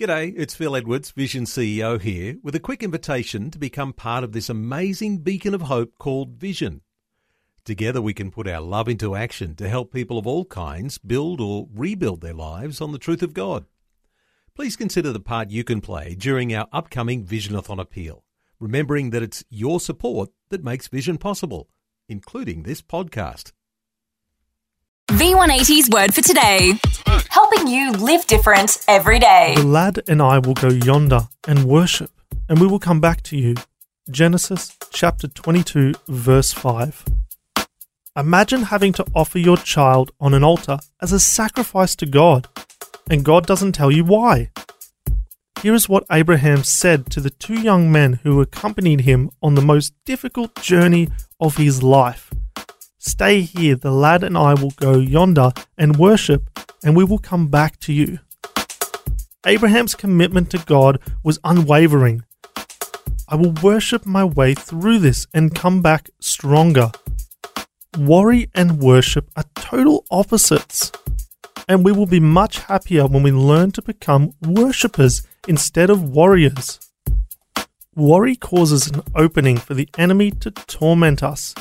G'day, 0.00 0.32
it's 0.34 0.54
Phil 0.54 0.74
Edwards, 0.74 1.10
Vision 1.10 1.44
CEO 1.44 2.00
here, 2.00 2.38
with 2.42 2.54
a 2.54 2.58
quick 2.58 2.82
invitation 2.82 3.50
to 3.50 3.58
become 3.58 3.92
part 3.92 4.24
of 4.24 4.32
this 4.32 4.48
amazing 4.48 5.18
beacon 5.18 5.54
of 5.54 5.60
hope 5.60 5.98
called 5.98 6.38
Vision. 6.38 6.80
Together 7.66 8.00
we 8.00 8.14
can 8.14 8.30
put 8.30 8.48
our 8.48 8.62
love 8.62 8.88
into 8.88 9.14
action 9.14 9.54
to 9.56 9.68
help 9.68 9.92
people 9.92 10.16
of 10.16 10.26
all 10.26 10.46
kinds 10.46 10.96
build 10.96 11.38
or 11.38 11.68
rebuild 11.74 12.22
their 12.22 12.32
lives 12.32 12.80
on 12.80 12.92
the 12.92 12.98
truth 12.98 13.22
of 13.22 13.34
God. 13.34 13.66
Please 14.54 14.74
consider 14.74 15.12
the 15.12 15.20
part 15.20 15.50
you 15.50 15.64
can 15.64 15.82
play 15.82 16.14
during 16.14 16.54
our 16.54 16.66
upcoming 16.72 17.26
Visionathon 17.26 17.78
appeal, 17.78 18.24
remembering 18.58 19.10
that 19.10 19.22
it's 19.22 19.44
your 19.50 19.78
support 19.78 20.30
that 20.48 20.64
makes 20.64 20.88
Vision 20.88 21.18
possible, 21.18 21.68
including 22.08 22.62
this 22.62 22.80
podcast. 22.80 23.52
V180's 25.10 25.90
word 25.90 26.14
for 26.14 26.22
today. 26.22 26.72
Helping 27.30 27.68
you 27.68 27.92
live 27.92 28.26
different 28.26 28.84
every 28.88 29.20
day. 29.20 29.54
The 29.56 29.62
lad 29.62 30.02
and 30.08 30.20
I 30.20 30.40
will 30.40 30.54
go 30.54 30.68
yonder 30.68 31.28
and 31.46 31.62
worship, 31.64 32.10
and 32.48 32.58
we 32.58 32.66
will 32.66 32.80
come 32.80 33.00
back 33.00 33.22
to 33.22 33.36
you. 33.36 33.54
Genesis 34.10 34.76
chapter 34.90 35.28
22, 35.28 35.94
verse 36.08 36.52
5. 36.52 37.04
Imagine 38.16 38.62
having 38.64 38.92
to 38.94 39.06
offer 39.14 39.38
your 39.38 39.56
child 39.56 40.10
on 40.20 40.34
an 40.34 40.42
altar 40.42 40.80
as 41.00 41.12
a 41.12 41.20
sacrifice 41.20 41.94
to 41.96 42.06
God, 42.06 42.48
and 43.08 43.24
God 43.24 43.46
doesn't 43.46 43.76
tell 43.76 43.92
you 43.92 44.02
why. 44.02 44.50
Here 45.62 45.74
is 45.74 45.88
what 45.88 46.06
Abraham 46.10 46.64
said 46.64 47.10
to 47.12 47.20
the 47.20 47.30
two 47.30 47.60
young 47.60 47.92
men 47.92 48.14
who 48.24 48.40
accompanied 48.40 49.02
him 49.02 49.30
on 49.40 49.54
the 49.54 49.62
most 49.62 49.94
difficult 50.04 50.60
journey 50.60 51.08
of 51.38 51.58
his 51.58 51.80
life. 51.80 52.32
Stay 52.98 53.40
here, 53.42 53.76
the 53.76 53.92
lad 53.92 54.24
and 54.24 54.36
I 54.36 54.52
will 54.52 54.72
go 54.72 54.98
yonder 54.98 55.52
and 55.78 55.96
worship, 55.96 56.49
and 56.84 56.96
we 56.96 57.04
will 57.04 57.18
come 57.18 57.48
back 57.48 57.78
to 57.80 57.92
you. 57.92 58.18
Abraham's 59.46 59.94
commitment 59.94 60.50
to 60.50 60.58
God 60.58 61.00
was 61.22 61.38
unwavering. 61.44 62.22
I 63.28 63.36
will 63.36 63.52
worship 63.62 64.04
my 64.04 64.24
way 64.24 64.54
through 64.54 64.98
this 64.98 65.26
and 65.32 65.54
come 65.54 65.82
back 65.82 66.10
stronger. 66.20 66.90
Worry 67.98 68.50
and 68.54 68.78
worship 68.80 69.30
are 69.36 69.44
total 69.54 70.04
opposites, 70.10 70.92
and 71.68 71.84
we 71.84 71.92
will 71.92 72.06
be 72.06 72.20
much 72.20 72.58
happier 72.58 73.06
when 73.06 73.22
we 73.22 73.32
learn 73.32 73.70
to 73.72 73.82
become 73.82 74.34
worshippers 74.42 75.26
instead 75.48 75.90
of 75.90 76.10
warriors. 76.10 76.80
Worry 77.94 78.36
causes 78.36 78.86
an 78.88 79.02
opening 79.14 79.56
for 79.56 79.74
the 79.74 79.88
enemy 79.96 80.30
to 80.32 80.50
torment 80.50 81.22
us 81.22 81.54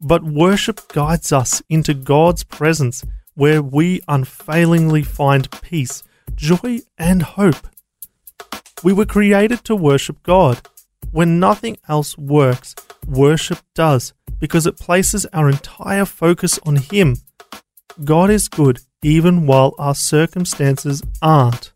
but 0.00 0.22
worship 0.22 0.88
guides 0.88 1.32
us 1.32 1.62
into 1.68 1.94
God's 1.94 2.44
presence 2.44 3.04
where 3.36 3.62
we 3.62 4.00
unfailingly 4.08 5.02
find 5.02 5.48
peace, 5.62 6.02
joy, 6.34 6.80
and 6.98 7.22
hope. 7.22 7.68
We 8.82 8.92
were 8.92 9.06
created 9.06 9.62
to 9.64 9.76
worship 9.76 10.22
God. 10.22 10.60
When 11.12 11.38
nothing 11.38 11.76
else 11.88 12.18
works, 12.18 12.74
worship 13.06 13.58
does 13.74 14.12
because 14.40 14.66
it 14.66 14.78
places 14.78 15.24
our 15.26 15.48
entire 15.48 16.04
focus 16.04 16.58
on 16.66 16.76
Him. 16.76 17.16
God 18.04 18.30
is 18.30 18.48
good 18.48 18.80
even 19.02 19.46
while 19.46 19.74
our 19.78 19.94
circumstances 19.94 21.02
aren't. 21.22 21.72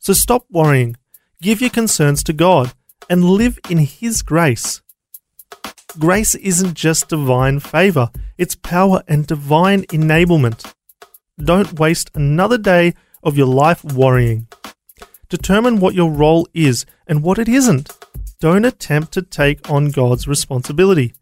So 0.00 0.12
stop 0.12 0.44
worrying, 0.50 0.96
give 1.40 1.60
your 1.60 1.70
concerns 1.70 2.22
to 2.24 2.32
God, 2.32 2.72
and 3.08 3.24
live 3.24 3.58
in 3.70 3.78
His 3.78 4.22
grace. 4.22 4.82
Grace 5.96 6.34
isn't 6.34 6.74
just 6.74 7.08
divine 7.08 7.60
favor, 7.60 8.10
it's 8.36 8.54
power 8.54 9.02
and 9.08 9.26
divine 9.26 9.82
enablement. 9.84 10.74
Don't 11.42 11.78
waste 11.78 12.10
another 12.14 12.58
day 12.58 12.94
of 13.22 13.38
your 13.38 13.46
life 13.46 13.82
worrying. 13.82 14.48
Determine 15.28 15.80
what 15.80 15.94
your 15.94 16.10
role 16.10 16.46
is 16.52 16.84
and 17.06 17.22
what 17.22 17.38
it 17.38 17.48
isn't. 17.48 17.90
Don't 18.40 18.64
attempt 18.64 19.12
to 19.12 19.22
take 19.22 19.70
on 19.70 19.90
God's 19.90 20.28
responsibility. 20.28 21.14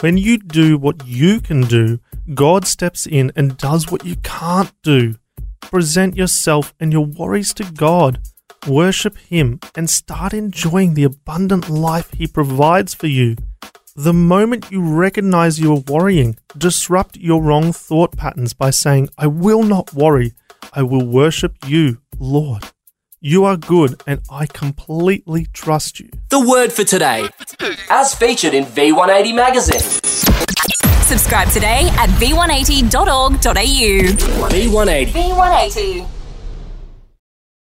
When 0.00 0.18
you 0.18 0.38
do 0.38 0.76
what 0.76 1.06
you 1.06 1.40
can 1.40 1.62
do, 1.62 2.00
God 2.34 2.66
steps 2.66 3.06
in 3.06 3.30
and 3.36 3.56
does 3.56 3.90
what 3.90 4.04
you 4.04 4.16
can't 4.16 4.72
do. 4.82 5.14
Present 5.60 6.16
yourself 6.16 6.74
and 6.80 6.92
your 6.92 7.06
worries 7.06 7.54
to 7.54 7.64
God. 7.64 8.20
Worship 8.66 9.16
Him 9.16 9.60
and 9.76 9.88
start 9.88 10.34
enjoying 10.34 10.94
the 10.94 11.04
abundant 11.04 11.68
life 11.70 12.10
He 12.12 12.26
provides 12.26 12.94
for 12.94 13.06
you. 13.06 13.36
The 13.98 14.12
moment 14.12 14.70
you 14.70 14.82
recognize 14.82 15.58
you 15.58 15.72
are 15.72 15.82
worrying, 15.88 16.36
disrupt 16.58 17.16
your 17.16 17.40
wrong 17.40 17.72
thought 17.72 18.14
patterns 18.14 18.52
by 18.52 18.68
saying, 18.68 19.08
I 19.16 19.26
will 19.26 19.62
not 19.62 19.94
worry. 19.94 20.34
I 20.74 20.82
will 20.82 21.06
worship 21.06 21.56
you, 21.66 22.02
Lord. 22.18 22.64
You 23.22 23.46
are 23.46 23.56
good 23.56 24.02
and 24.06 24.20
I 24.30 24.44
completely 24.44 25.46
trust 25.54 25.98
you. 25.98 26.10
The 26.28 26.46
word 26.46 26.74
for 26.74 26.84
today, 26.84 27.26
as 27.88 28.14
featured 28.14 28.52
in 28.52 28.64
V180 28.64 29.34
magazine. 29.34 29.80
Subscribe 31.00 31.48
today 31.48 31.88
at 31.96 32.10
v180.org.au. 32.20 33.38
V180. 34.50 35.06
V180. 35.06 36.15